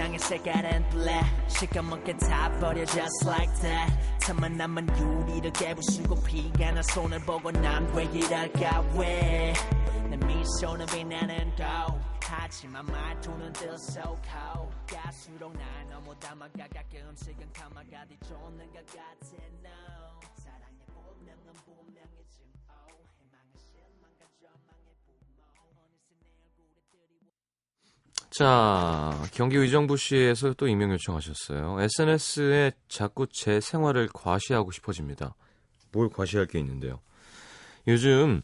장의 0.00 0.18
색깔은 0.18 0.88
black 0.88 1.48
시커멓게 1.48 2.16
다 2.16 2.50
버려 2.58 2.86
just 2.86 3.26
like 3.26 3.52
that. 3.60 3.92
틈만 4.20 4.56
남은 4.56 4.88
유리를 4.96 5.52
깨부수고 5.52 6.22
피가 6.22 6.70
나 6.72 6.80
손을 6.80 7.18
보고 7.26 7.50
난왜 7.50 8.04
이럴까 8.04 8.80
왜내 8.96 10.16
미소는 10.16 10.86
빛나는 10.86 11.54
도. 11.54 11.64
하지만 12.22 12.86
말투는 12.86 13.52
들썩하고 13.52 14.72
갈수록 14.86 15.52
날 15.52 15.86
너무 15.90 16.18
담아가 16.18 16.66
가끔씩은 16.72 17.52
감아가 17.52 18.06
뒤쫓는 18.06 18.72
것 18.72 18.86
같아 18.86 19.36
no 19.60 20.18
사랑의 20.36 20.80
본명은 20.94 21.52
분명히 21.66 22.24
증오 22.30 22.88
희망은 23.20 23.52
실망과 23.68 24.24
절망의 24.40 24.89
자, 28.30 29.12
경기 29.32 29.56
의정부시에서 29.56 30.54
또 30.54 30.68
익명 30.68 30.92
요청하셨어요. 30.92 31.78
SNS에 31.80 32.72
자꾸 32.88 33.26
제 33.26 33.60
생활을 33.60 34.08
과시하고 34.12 34.70
싶어집니다. 34.70 35.34
뭘 35.92 36.08
과시할 36.08 36.46
게 36.46 36.60
있는데요. 36.60 37.00
요즘 37.88 38.42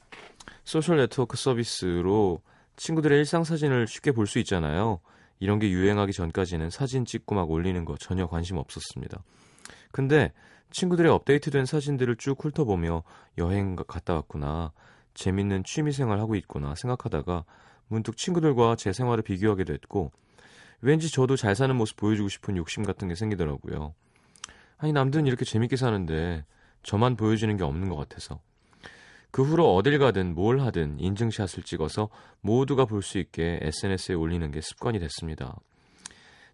소셜 0.64 0.96
네트워크 0.96 1.37
서비스로 1.37 2.40
친구들의 2.77 3.16
일상 3.18 3.44
사진을 3.44 3.87
쉽게 3.87 4.11
볼 4.11 4.27
수 4.27 4.40
있잖아요. 4.40 4.99
이런 5.38 5.61
게 5.61 5.70
유행하기 5.70 6.12
전까지는 6.12 6.70
사진 6.70 7.05
찍고 7.05 7.37
막 7.37 7.49
올리는 7.51 7.85
거 7.85 7.96
전혀 7.96 8.27
관심 8.27 8.57
없었습니다. 8.57 9.22
근데 9.92 10.33
친구들의 10.72 11.11
업데이트된 11.12 11.64
사진들을 11.64 12.16
쭉 12.16 12.44
훑어보며 12.44 13.05
여행 13.38 13.77
갔다 13.77 14.14
왔구나, 14.14 14.72
재밌는 15.14 15.62
취미 15.64 15.92
생활 15.92 16.18
하고 16.18 16.35
있구나 16.35 16.75
생각하다가 16.75 17.44
문득 17.88 18.16
친구들과 18.16 18.77
제 18.77 18.92
생활을 18.92 19.22
비교하게 19.22 19.64
됐고 19.64 20.11
왠지 20.81 21.11
저도 21.11 21.37
잘 21.37 21.55
사는 21.55 21.75
모습 21.75 21.96
보여주고 21.96 22.29
싶은 22.29 22.57
욕심 22.57 22.83
같은 22.83 23.09
게 23.09 23.14
생기더라고요. 23.14 23.94
아니 24.79 24.92
남들은 24.92 25.27
이렇게 25.27 25.44
재밌게 25.44 25.77
사는데 25.77 26.44
저만 26.83 27.16
보여주는 27.16 27.57
게 27.57 27.64
없는 27.64 27.88
것 27.88 27.96
같아서 27.96 28.40
그 29.31 29.42
후로 29.42 29.75
어딜 29.75 29.99
가든 29.99 30.35
뭘 30.35 30.61
하든 30.61 31.01
인증샷을 31.01 31.62
찍어서 31.64 32.09
모두가 32.40 32.85
볼 32.87 33.03
수 33.03 33.18
있게 33.18 33.59
SNS에 33.62 34.14
올리는 34.14 34.51
게 34.51 34.61
습관이 34.61 34.99
됐습니다. 34.99 35.57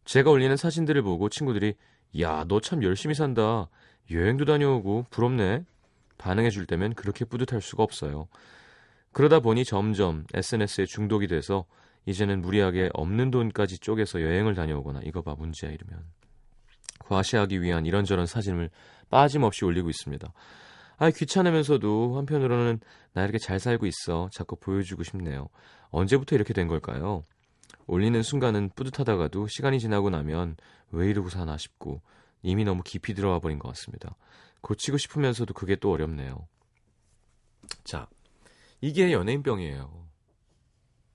제가 0.05 0.31
올리는 0.31 0.57
사진들을 0.57 1.03
보고 1.03 1.29
친구들이 1.29 1.75
야 2.21 2.45
너 2.49 2.61
참 2.61 2.83
열심히 2.83 3.15
산다 3.15 3.69
여행도 4.11 4.45
다녀오고 4.45 5.07
부럽네 5.11 5.65
반응해 6.19 6.51
줄 6.51 6.67
때면 6.67 6.95
그렇게 6.95 7.25
뿌듯할 7.25 7.61
수가 7.61 7.83
없어요. 7.83 8.29
그러다 9.13 9.41
보니 9.41 9.65
점점 9.65 10.25
SNS에 10.33 10.87
중독이 10.87 11.27
돼서 11.27 11.65
이제는 12.07 12.41
무리하게 12.41 12.91
없는 12.95 13.31
돈까지 13.31 13.79
쪼개서 13.79 14.23
여행을 14.23 14.55
다녀오거나 14.55 15.01
이거 15.05 15.23
봐 15.23 15.35
문제야 15.35 15.71
이러면 15.71 16.05
과시하기 17.01 17.63
위한 17.63 17.87
이런저런 17.87 18.27
사진을 18.27 18.71
빠짐없이 19.11 19.65
올리고 19.65 19.91
있습니다. 19.91 20.33
아 20.99 21.11
귀찮으면서도 21.11 22.17
한편으로는 22.17 22.81
나 23.13 23.23
이렇게 23.23 23.39
잘 23.39 23.59
살고 23.61 23.87
있어 23.87 24.29
자꾸 24.33 24.57
보여주고 24.57 25.03
싶네요. 25.03 25.49
언제부터 25.91 26.35
이렇게 26.35 26.55
된 26.55 26.69
걸까요? 26.69 27.25
올리는 27.87 28.23
순간은 28.23 28.71
뿌듯하다가도 28.75 29.49
시간이 29.49 29.81
지나고 29.81 30.11
나면 30.11 30.57
왜 30.91 31.11
이러고 31.11 31.29
사나 31.29 31.59
싶고 31.59 32.01
이미 32.43 32.65
너무 32.65 32.83
깊이 32.83 33.15
들어와 33.15 33.39
버린 33.39 33.59
것 33.59 33.69
같습니다. 33.69 34.17
고치고 34.61 34.97
싶으면서도 34.97 35.55
그게 35.55 35.77
또 35.77 35.93
어렵네요. 35.93 36.47
자, 37.85 38.07
이게 38.83 39.13
연예인병이에요. 39.13 40.09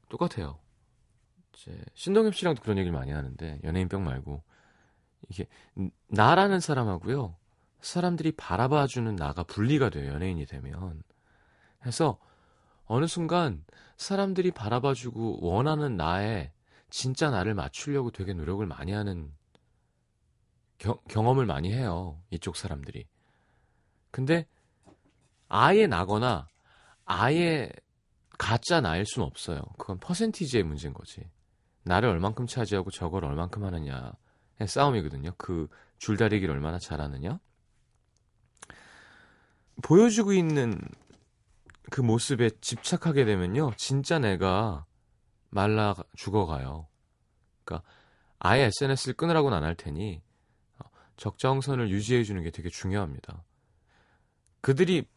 똑같아요. 0.10 0.58
이제 1.54 1.78
신동엽 1.94 2.34
씨랑도 2.34 2.62
그런 2.62 2.78
얘기를 2.78 2.98
많이 2.98 3.12
하는데 3.12 3.60
연예인병 3.64 4.04
말고 4.06 4.42
이게 5.30 5.48
나라는 6.08 6.62
사람하고요. 6.62 7.36
사람들이 7.82 8.32
바라봐주는 8.32 9.16
나가 9.18 9.44
분리가 9.44 9.90
돼요. 9.90 10.14
연예인이 10.14 10.46
되면. 10.46 11.04
해서 11.86 12.18
어느 12.86 13.06
순간 13.06 13.66
사람들이 13.98 14.52
바라봐주고 14.52 15.46
원하는 15.46 15.98
나에 15.98 16.54
진짜 16.90 17.30
나를 17.30 17.54
맞추려고 17.54 18.12
되게 18.12 18.34
노력을 18.34 18.66
많이 18.66 18.94
하는 18.94 19.34
겨, 20.78 21.02
경험을 21.10 21.46
많이 21.46 21.74
해요. 21.74 22.22
이쪽 22.30 22.56
사람들이. 22.56 23.08
근데 24.10 24.48
아예 25.50 25.86
나거나 25.86 26.48
아예 27.08 27.72
가짜 28.38 28.82
나일 28.82 29.06
수는 29.06 29.26
없어요. 29.26 29.62
그건 29.80 29.98
퍼센티지의 30.00 30.64
문제인 30.64 30.94
거지. 30.94 31.28
나를 31.84 32.10
얼만큼 32.10 32.46
차지하고 32.48 32.92
저걸 32.92 33.26
얼만큼 33.26 33.64
하느냐의 33.64 34.12
싸움이거든요. 34.68 35.32
그 35.38 35.68
줄다리기를 35.98 36.54
얼마나 36.54 36.78
잘하느냐. 36.78 37.40
보여주고 39.82 40.34
있는 40.34 40.80
그 41.90 42.02
모습에 42.02 42.50
집착하게 42.62 43.26
되면요. 43.26 43.72
진짜 43.78 44.20
내가 44.20 44.86
말라 45.50 45.96
죽어가요. 46.16 46.88
그러니까 47.64 47.88
아예 48.40 48.66
SNS를 48.66 49.16
끊으라고는 49.16 49.58
안 49.58 49.64
할 49.64 49.76
테니 49.76 50.22
어, 50.80 50.90
적정선을 51.16 51.90
유지해 51.90 52.24
주는 52.24 52.44
게 52.44 52.52
되게 52.52 52.70
중요합니다. 52.70 53.44
그들이 54.62 55.08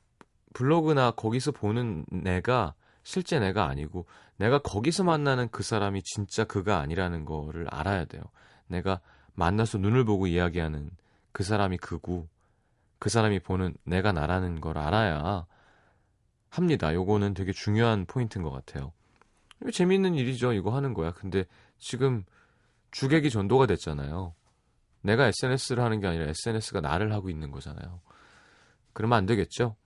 블로그나 0.55 1.13
거기서 1.13 1.53
보는 1.53 2.05
내가 2.11 2.75
실제 3.03 3.39
내가 3.39 3.67
아니고 3.67 4.07
내가 4.37 4.59
거기서 4.59 5.05
만나는 5.05 5.49
그 5.51 5.63
사람이 5.63 6.03
진짜 6.03 6.45
그가 6.45 6.79
아니라는 6.79 7.25
거를 7.25 7.67
알아야 7.71 8.05
돼요. 8.05 8.23
내가 8.67 9.01
만나서 9.35 9.79
눈을 9.79 10.05
보고 10.05 10.27
이야기하는 10.27 10.91
그 11.33 11.43
사람이 11.43 11.79
그고 11.79 12.29
그 12.99 13.09
사람이 13.09 13.41
보는 13.41 13.75
내가 13.85 14.13
나라는 14.13 14.61
걸 14.61 14.79
알아야 14.79 15.47
합니다. 16.51 16.93
요거는 16.93 17.35
되게 17.35 17.53
중요한 17.53 18.05
포인트인 18.07 18.43
것 18.43 18.51
같아요. 18.51 18.93
재밌는 19.73 20.15
일이죠. 20.15 20.53
이거 20.53 20.75
하는 20.75 20.95
거야. 20.95 21.13
근데 21.13 21.45
지금 21.79 22.25
주객이 22.91 23.31
전도가 23.31 23.67
됐잖아요. 23.67 24.35
내가 25.03 25.27
SNS를 25.29 25.83
하는 25.83 26.01
게 26.01 26.07
아니라 26.07 26.27
SNS가 26.27 26.81
나를 26.81 27.13
하고 27.13 27.31
있는 27.31 27.51
거잖아요. 27.51 28.01
그러면 28.93 29.19
안 29.19 29.27
되겠죠? 29.27 29.77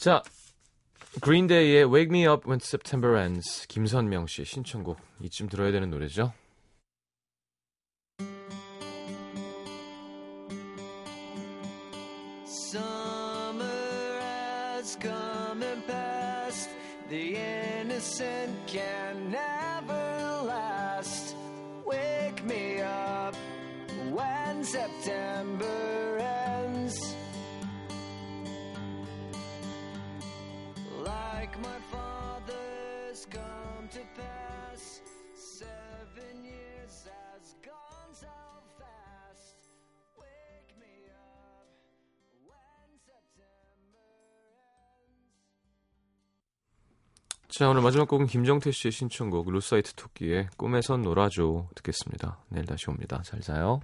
자, 0.00 0.22
그린데이의 1.20 1.92
Wake 1.92 2.08
Me 2.08 2.26
Up 2.26 2.46
When 2.46 2.58
September 2.58 3.20
Ends 3.20 3.68
김선명 3.68 4.28
씨 4.28 4.46
신청곡 4.46 4.98
이쯤 5.20 5.50
들어야 5.50 5.72
되는 5.72 5.90
노래죠. 5.90 6.32
자, 47.60 47.68
오늘 47.68 47.82
마지막 47.82 48.08
곡은 48.08 48.26
김정태 48.26 48.70
씨의 48.70 48.90
신청곡 48.90 49.50
루사이트 49.50 49.92
토끼의 49.92 50.48
꿈에선 50.56 51.02
놀아줘 51.02 51.68
듣겠습니다. 51.74 52.38
내일 52.48 52.64
다시 52.64 52.88
옵니다. 52.88 53.20
잘 53.22 53.40
자요. 53.40 53.82